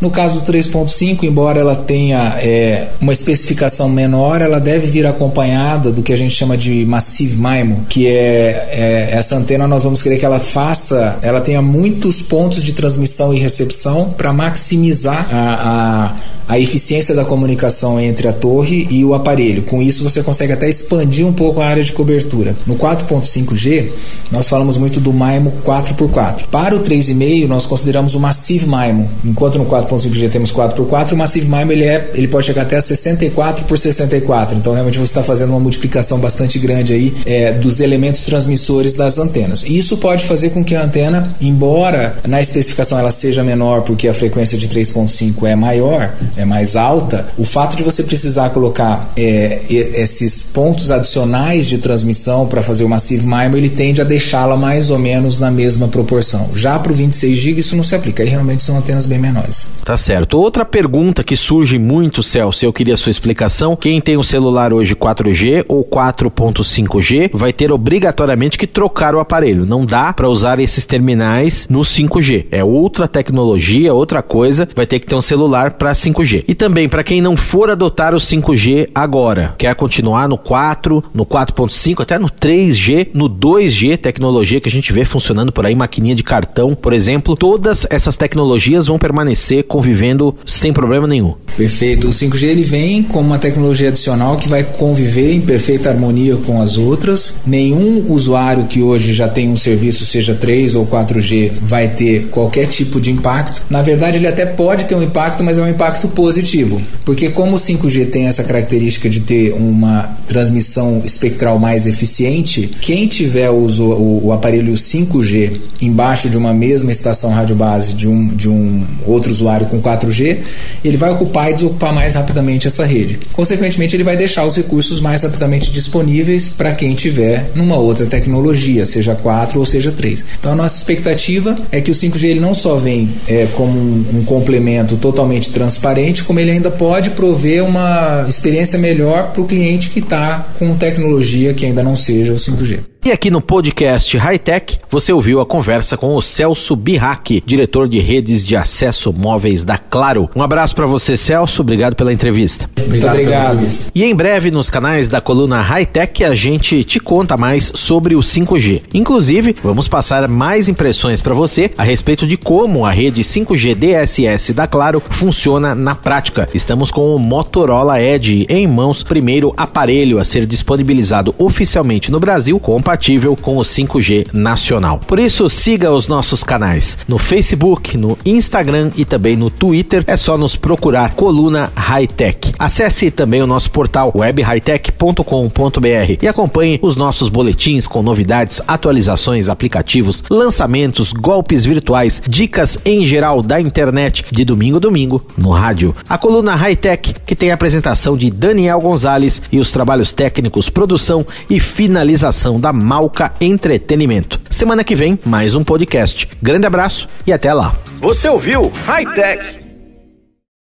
No 0.00 0.10
caso 0.10 0.40
do 0.40 0.52
3.5, 0.52 1.24
embora 1.24 1.60
ela 1.60 1.76
tenha 1.76 2.38
é, 2.38 2.88
uma 3.00 3.12
especificação 3.12 3.88
menor, 3.88 4.40
ela 4.40 4.58
deve 4.58 4.86
vir 4.86 5.06
acompanhada 5.06 5.90
do 5.90 6.02
que 6.02 6.12
a 6.12 6.16
gente 6.16 6.34
chama 6.34 6.56
de 6.56 6.84
Massive 6.86 7.36
MIMO, 7.36 7.84
que 7.88 8.06
é, 8.06 8.68
é 8.70 9.08
essa 9.12 9.36
antena 9.36 9.66
nós 9.68 9.84
vamos 9.84 10.02
querer 10.02 10.18
que 10.18 10.24
ela 10.24 10.38
faça, 10.38 11.18
ela 11.22 11.40
tenha 11.40 11.60
muitos 11.60 12.14
os 12.14 12.22
pontos 12.22 12.62
de 12.62 12.72
transmissão 12.72 13.34
e 13.34 13.38
recepção 13.38 14.10
para 14.10 14.32
maximizar 14.32 15.28
a, 15.32 16.12
a 16.12 16.34
a 16.48 16.58
eficiência 16.58 17.14
da 17.14 17.24
comunicação 17.24 17.98
entre 17.98 18.28
a 18.28 18.32
torre 18.32 18.86
e 18.90 19.04
o 19.04 19.14
aparelho. 19.14 19.62
Com 19.62 19.80
isso, 19.80 20.02
você 20.04 20.22
consegue 20.22 20.52
até 20.52 20.68
expandir 20.68 21.26
um 21.26 21.32
pouco 21.32 21.60
a 21.60 21.66
área 21.66 21.82
de 21.82 21.92
cobertura. 21.92 22.54
No 22.66 22.76
4.5G, 22.76 23.90
nós 24.30 24.48
falamos 24.48 24.76
muito 24.76 25.00
do 25.00 25.12
MIMO 25.12 25.52
4x4. 25.64 26.46
Para 26.50 26.76
o 26.76 26.80
3,5, 26.80 27.46
nós 27.46 27.66
consideramos 27.66 28.14
o 28.14 28.20
Massive 28.20 28.66
MIMO. 28.66 29.08
Enquanto 29.34 29.58
no 29.58 29.66
4.5G 29.66 30.30
temos 30.30 30.52
4x4, 30.52 31.12
o 31.12 31.16
Massive 31.16 31.50
MIMO 31.50 31.72
ele, 31.72 31.84
é, 31.84 32.10
ele 32.14 32.28
pode 32.28 32.46
chegar 32.46 32.62
até 32.62 32.80
64 32.80 33.64
por 33.64 33.76
64. 33.76 34.56
Então, 34.56 34.72
realmente, 34.72 34.96
você 34.98 35.04
está 35.04 35.22
fazendo 35.22 35.50
uma 35.50 35.60
multiplicação 35.60 36.18
bastante 36.18 36.58
grande 36.58 36.92
aí 36.92 37.14
é, 37.26 37.52
dos 37.52 37.80
elementos 37.80 38.24
transmissores 38.24 38.94
das 38.94 39.18
antenas. 39.18 39.64
E 39.64 39.76
isso 39.76 39.96
pode 39.96 40.24
fazer 40.24 40.50
com 40.50 40.64
que 40.64 40.76
a 40.76 40.84
antena, 40.84 41.34
embora 41.40 42.16
na 42.26 42.40
especificação 42.40 42.98
ela 42.98 43.10
seja 43.10 43.42
menor, 43.42 43.82
porque 43.82 44.06
a 44.06 44.14
frequência 44.14 44.56
de 44.56 44.68
3.5 44.68 44.94
4.5 44.94 45.46
é 45.46 45.56
maior, 45.56 46.14
é 46.36 46.44
mais 46.44 46.76
alta, 46.76 47.28
o 47.36 47.44
fato 47.44 47.76
de 47.76 47.82
você 47.82 48.02
precisar 48.02 48.50
colocar 48.50 49.12
é, 49.16 49.62
esses 49.68 50.42
pontos 50.42 50.90
adicionais 50.90 51.66
de 51.66 51.78
transmissão 51.78 52.46
para 52.46 52.62
fazer 52.62 52.84
o 52.84 52.88
Massive 52.88 53.26
MIMO, 53.26 53.56
ele 53.56 53.68
tende 53.68 54.00
a 54.00 54.04
deixá-la 54.04 54.56
mais 54.56 54.90
ou 54.90 54.98
menos 54.98 55.38
na 55.38 55.50
mesma 55.50 55.88
proporção. 55.88 56.48
Já 56.54 56.78
para 56.78 56.92
o 56.92 56.94
26 56.94 57.38
GB 57.38 57.60
isso 57.60 57.76
não 57.76 57.82
se 57.82 57.94
aplica, 57.94 58.22
aí 58.22 58.28
realmente 58.28 58.62
são 58.62 58.76
antenas 58.76 59.06
bem 59.06 59.18
menores. 59.24 59.70
Tá 59.84 59.96
certo. 59.96 60.38
Outra 60.38 60.64
pergunta 60.64 61.24
que 61.24 61.36
surge 61.36 61.78
muito, 61.78 62.22
Celso, 62.22 62.64
eu 62.64 62.72
queria 62.72 62.94
a 62.94 62.96
sua 62.96 63.10
explicação. 63.10 63.74
Quem 63.74 64.00
tem 64.00 64.16
um 64.16 64.22
celular 64.22 64.72
hoje 64.72 64.94
4G 64.94 65.64
ou 65.66 65.84
4.5G 65.84 67.30
vai 67.32 67.52
ter 67.52 67.72
obrigatoriamente 67.72 68.58
que 68.58 68.66
trocar 68.66 69.14
o 69.14 69.20
aparelho. 69.20 69.64
Não 69.64 69.86
dá 69.86 70.12
para 70.12 70.28
usar 70.28 70.60
esses 70.60 70.84
terminais 70.84 71.66
no 71.68 71.80
5G. 71.80 72.46
É 72.50 72.62
outra 72.62 73.08
tecnologia, 73.08 73.94
outra 73.94 74.22
coisa. 74.22 74.68
Vai 74.74 74.86
ter 74.86 74.98
que 74.98 75.06
ter 75.06 75.14
um 75.14 75.20
celular 75.20 75.72
para 75.72 75.92
5G. 75.92 76.44
E 76.46 76.54
também 76.54 76.88
para 76.88 77.04
quem 77.04 77.20
não 77.20 77.36
for 77.36 77.70
adotar 77.70 78.14
o 78.14 78.18
5G 78.18 78.90
agora, 78.94 79.54
quer 79.56 79.74
continuar 79.74 80.28
no 80.28 80.36
4, 80.36 81.02
no 81.14 81.24
4.5, 81.24 82.02
até 82.02 82.18
no 82.18 82.28
3G, 82.28 83.08
no 83.14 83.28
2G, 83.28 83.96
tecnologia 83.96 84.60
que 84.60 84.68
a 84.68 84.72
gente 84.72 84.92
vê 84.92 85.04
funcionando 85.04 85.52
por 85.52 85.64
aí, 85.64 85.74
maquininha 85.74 86.14
de 86.14 86.22
cartão, 86.22 86.74
por 86.74 86.92
exemplo, 86.92 87.34
todas 87.34 87.86
essas 87.90 88.16
tecnologias 88.16 88.86
vão 88.86 88.98
permanecer 88.98 89.13
convivendo 89.62 90.34
sem 90.46 90.72
problema 90.72 91.06
nenhum. 91.06 91.34
Perfeito. 91.56 92.08
O 92.08 92.10
5G 92.10 92.44
ele 92.44 92.64
vem 92.64 93.02
como 93.02 93.28
uma 93.28 93.38
tecnologia 93.38 93.88
adicional 93.88 94.36
que 94.36 94.48
vai 94.48 94.64
conviver 94.64 95.32
em 95.32 95.40
perfeita 95.40 95.88
harmonia 95.88 96.36
com 96.36 96.60
as 96.60 96.76
outras. 96.76 97.34
Nenhum 97.46 98.10
usuário 98.12 98.64
que 98.64 98.82
hoje 98.82 99.14
já 99.14 99.28
tem 99.28 99.48
um 99.48 99.56
serviço, 99.56 100.04
seja 100.04 100.34
3 100.34 100.74
ou 100.74 100.86
4G, 100.86 101.52
vai 101.62 101.88
ter 101.88 102.26
qualquer 102.30 102.66
tipo 102.66 103.00
de 103.00 103.10
impacto. 103.10 103.62
Na 103.70 103.82
verdade, 103.82 104.18
ele 104.18 104.26
até 104.26 104.44
pode 104.44 104.86
ter 104.86 104.94
um 104.94 105.02
impacto, 105.02 105.44
mas 105.44 105.58
é 105.58 105.62
um 105.62 105.68
impacto 105.68 106.08
positivo. 106.08 106.80
Porque 107.04 107.30
como 107.30 107.56
o 107.56 107.58
5G 107.58 108.10
tem 108.10 108.26
essa 108.26 108.42
característica 108.42 109.08
de 109.08 109.20
ter 109.20 109.52
uma 109.52 110.02
transmissão 110.26 111.02
espectral 111.04 111.58
mais 111.58 111.86
eficiente, 111.86 112.70
quem 112.80 113.06
tiver 113.06 113.50
o, 113.50 113.66
o, 113.66 114.26
o 114.26 114.32
aparelho 114.32 114.72
5G 114.72 115.60
embaixo 115.80 116.28
de 116.28 116.36
uma 116.36 116.52
mesma 116.52 116.90
estação 116.90 117.30
rádio 117.30 117.54
base 117.54 117.94
de 117.94 118.08
um, 118.08 118.28
de 118.28 118.48
um 118.48 118.84
outro 119.06 119.30
usuário 119.30 119.66
com 119.66 119.80
4G, 119.80 120.38
ele 120.84 120.96
vai 120.96 121.10
ocupar 121.10 121.50
e 121.50 121.54
desocupar 121.54 121.94
mais 121.94 122.14
rapidamente 122.14 122.66
essa 122.66 122.84
rede. 122.84 123.18
Consequentemente, 123.32 123.96
ele 123.96 124.04
vai 124.04 124.16
deixar 124.16 124.46
os 124.46 124.56
recursos 124.56 125.00
mais 125.00 125.22
rapidamente 125.22 125.70
disponíveis 125.70 126.48
para 126.48 126.72
quem 126.72 126.94
tiver 126.94 127.50
numa 127.54 127.76
outra 127.76 128.06
tecnologia, 128.06 128.84
seja 128.84 129.14
4 129.14 129.58
ou 129.58 129.66
seja 129.66 129.92
3. 129.92 130.24
Então, 130.38 130.52
a 130.52 130.56
nossa 130.56 130.76
expectativa 130.76 131.56
é 131.70 131.80
que 131.80 131.90
o 131.90 131.94
5G 131.94 132.24
ele 132.24 132.40
não 132.40 132.54
só 132.54 132.76
vem 132.76 133.08
é, 133.28 133.46
como 133.54 133.78
um, 133.78 134.04
um 134.14 134.24
complemento 134.24 134.96
totalmente 134.96 135.50
transparente, 135.50 136.24
como 136.24 136.40
ele 136.40 136.50
ainda 136.50 136.70
pode 136.70 137.10
prover 137.10 137.64
uma 137.64 138.26
experiência 138.28 138.78
melhor 138.78 139.32
para 139.32 139.42
o 139.42 139.46
cliente 139.46 139.90
que 139.90 140.00
está 140.00 140.46
com 140.58 140.74
tecnologia 140.74 141.54
que 141.54 141.66
ainda 141.66 141.82
não 141.82 141.96
seja 141.96 142.32
o 142.32 142.36
5G. 142.36 142.93
E 143.04 143.12
aqui 143.12 143.30
no 143.30 143.42
podcast 143.42 144.16
High 144.16 144.38
Tech, 144.38 144.80
você 144.90 145.12
ouviu 145.12 145.38
a 145.38 145.44
conversa 145.44 145.94
com 145.94 146.16
o 146.16 146.22
Celso 146.22 146.74
Birrac, 146.74 147.42
diretor 147.44 147.86
de 147.86 148.00
redes 148.00 148.42
de 148.42 148.56
acesso 148.56 149.12
móveis 149.12 149.62
da 149.62 149.76
Claro. 149.76 150.30
Um 150.34 150.42
abraço 150.42 150.74
para 150.74 150.86
você, 150.86 151.14
Celso. 151.14 151.60
Obrigado 151.60 151.94
pela 151.94 152.14
entrevista. 152.14 152.68
Muito 152.88 153.06
obrigado. 153.06 153.60
E 153.94 154.02
em 154.02 154.14
breve, 154.14 154.50
nos 154.50 154.70
canais 154.70 155.10
da 155.10 155.20
coluna 155.20 155.60
High 155.60 155.84
Tech, 155.84 156.24
a 156.24 156.34
gente 156.34 156.82
te 156.82 156.98
conta 156.98 157.36
mais 157.36 157.70
sobre 157.74 158.16
o 158.16 158.20
5G. 158.20 158.84
Inclusive, 158.94 159.54
vamos 159.62 159.86
passar 159.86 160.26
mais 160.26 160.70
impressões 160.70 161.20
para 161.20 161.34
você 161.34 161.70
a 161.76 161.82
respeito 161.82 162.26
de 162.26 162.38
como 162.38 162.86
a 162.86 162.90
rede 162.90 163.22
5G 163.22 163.74
DSS 163.74 164.54
da 164.54 164.66
Claro 164.66 165.02
funciona 165.10 165.74
na 165.74 165.94
prática. 165.94 166.48
Estamos 166.54 166.90
com 166.90 167.14
o 167.14 167.18
Motorola 167.18 168.00
Edge 168.00 168.46
em 168.48 168.66
mãos, 168.66 169.02
primeiro 169.02 169.52
aparelho 169.58 170.18
a 170.18 170.24
ser 170.24 170.46
disponibilizado 170.46 171.34
oficialmente 171.36 172.10
no 172.10 172.18
Brasil, 172.18 172.58
compatível 172.94 173.36
com 173.36 173.56
o 173.56 173.62
5G 173.62 174.28
nacional. 174.32 174.98
Por 174.98 175.18
isso, 175.18 175.50
siga 175.50 175.92
os 175.92 176.06
nossos 176.06 176.44
canais 176.44 176.96
no 177.08 177.18
Facebook, 177.18 177.98
no 177.98 178.16
Instagram 178.24 178.90
e 178.96 179.04
também 179.04 179.36
no 179.36 179.50
Twitter. 179.50 180.04
É 180.06 180.16
só 180.16 180.38
nos 180.38 180.54
procurar 180.54 181.14
Coluna 181.14 181.72
High 181.74 182.06
Tech. 182.06 182.54
Acesse 182.58 183.10
também 183.10 183.42
o 183.42 183.46
nosso 183.46 183.70
portal 183.70 184.12
webhightech.com.br 184.14 186.18
e 186.22 186.28
acompanhe 186.28 186.78
os 186.82 186.94
nossos 186.94 187.28
boletins 187.28 187.86
com 187.86 188.02
novidades, 188.02 188.60
atualizações, 188.66 189.48
aplicativos, 189.48 190.22
lançamentos, 190.30 191.12
golpes 191.12 191.64
virtuais, 191.64 192.22
dicas 192.28 192.78
em 192.84 193.04
geral 193.04 193.42
da 193.42 193.60
internet 193.60 194.24
de 194.30 194.44
domingo 194.44 194.76
a 194.76 194.80
domingo 194.80 195.24
no 195.36 195.50
rádio. 195.50 195.94
A 196.08 196.16
coluna 196.16 196.54
High 196.54 196.76
Tech, 196.76 197.14
que 197.26 197.34
tem 197.34 197.50
a 197.50 197.54
apresentação 197.54 198.16
de 198.16 198.30
Daniel 198.30 198.80
Gonzalez 198.80 199.42
e 199.50 199.58
os 199.58 199.72
trabalhos 199.72 200.12
técnicos, 200.12 200.68
produção 200.68 201.26
e 201.50 201.58
finalização 201.58 202.60
da 202.60 202.72
Malca 202.84 203.32
Entretenimento. 203.40 204.38
Semana 204.50 204.84
que 204.84 204.94
vem, 204.94 205.18
mais 205.24 205.54
um 205.54 205.64
podcast. 205.64 206.28
Grande 206.42 206.66
abraço 206.66 207.08
e 207.26 207.32
até 207.32 207.52
lá. 207.54 207.74
Você 207.96 208.28
ouviu 208.28 208.70
High 208.84 209.14
Tech 209.14 209.63